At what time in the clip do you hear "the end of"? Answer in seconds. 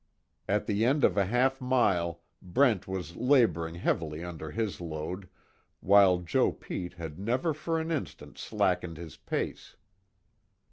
0.65-1.15